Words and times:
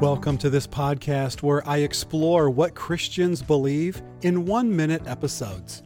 Welcome 0.00 0.38
to 0.38 0.50
this 0.50 0.66
podcast 0.66 1.40
where 1.40 1.66
I 1.68 1.78
explore 1.78 2.50
what 2.50 2.74
Christians 2.74 3.40
believe 3.42 4.02
in 4.22 4.44
one 4.44 4.74
minute 4.74 5.06
episodes. 5.06 5.84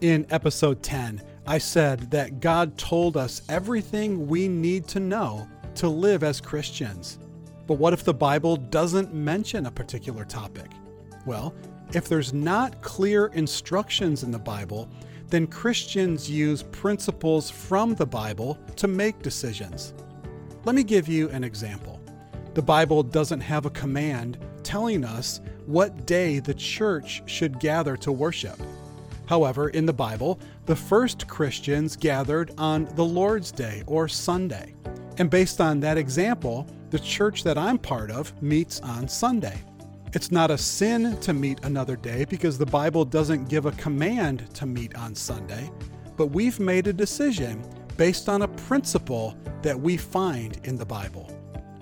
In 0.00 0.26
episode 0.30 0.82
10, 0.82 1.22
I 1.46 1.58
said 1.58 2.10
that 2.10 2.40
God 2.40 2.78
told 2.78 3.18
us 3.18 3.42
everything 3.50 4.26
we 4.26 4.48
need 4.48 4.88
to 4.88 4.98
know 4.98 5.46
to 5.74 5.90
live 5.90 6.24
as 6.24 6.40
Christians. 6.40 7.18
But 7.66 7.74
what 7.74 7.92
if 7.92 8.02
the 8.02 8.14
Bible 8.14 8.56
doesn't 8.56 9.12
mention 9.12 9.66
a 9.66 9.70
particular 9.70 10.24
topic? 10.24 10.70
Well, 11.26 11.54
if 11.92 12.08
there's 12.08 12.32
not 12.32 12.80
clear 12.80 13.26
instructions 13.26 14.22
in 14.22 14.30
the 14.30 14.38
Bible, 14.38 14.88
then 15.28 15.46
Christians 15.46 16.30
use 16.30 16.62
principles 16.62 17.50
from 17.50 17.94
the 17.94 18.06
Bible 18.06 18.58
to 18.76 18.88
make 18.88 19.20
decisions. 19.20 19.92
Let 20.64 20.74
me 20.74 20.82
give 20.82 21.08
you 21.08 21.28
an 21.28 21.44
example. 21.44 22.00
The 22.58 22.62
Bible 22.62 23.04
doesn't 23.04 23.42
have 23.42 23.66
a 23.66 23.70
command 23.70 24.36
telling 24.64 25.04
us 25.04 25.40
what 25.66 26.06
day 26.06 26.40
the 26.40 26.54
church 26.54 27.22
should 27.26 27.60
gather 27.60 27.96
to 27.98 28.10
worship. 28.10 28.60
However, 29.26 29.68
in 29.68 29.86
the 29.86 29.92
Bible, 29.92 30.40
the 30.66 30.74
first 30.74 31.28
Christians 31.28 31.94
gathered 31.94 32.50
on 32.58 32.86
the 32.96 33.04
Lord's 33.04 33.52
Day 33.52 33.84
or 33.86 34.08
Sunday. 34.08 34.74
And 35.18 35.30
based 35.30 35.60
on 35.60 35.78
that 35.78 35.98
example, 35.98 36.66
the 36.90 36.98
church 36.98 37.44
that 37.44 37.56
I'm 37.56 37.78
part 37.78 38.10
of 38.10 38.34
meets 38.42 38.80
on 38.80 39.06
Sunday. 39.06 39.60
It's 40.12 40.32
not 40.32 40.50
a 40.50 40.58
sin 40.58 41.16
to 41.20 41.32
meet 41.32 41.64
another 41.64 41.94
day 41.94 42.24
because 42.24 42.58
the 42.58 42.66
Bible 42.66 43.04
doesn't 43.04 43.48
give 43.48 43.66
a 43.66 43.72
command 43.72 44.52
to 44.56 44.66
meet 44.66 44.96
on 44.96 45.14
Sunday, 45.14 45.70
but 46.16 46.32
we've 46.32 46.58
made 46.58 46.88
a 46.88 46.92
decision 46.92 47.64
based 47.96 48.28
on 48.28 48.42
a 48.42 48.48
principle 48.48 49.36
that 49.62 49.78
we 49.78 49.96
find 49.96 50.58
in 50.64 50.74
the 50.74 50.84
Bible. 50.84 51.37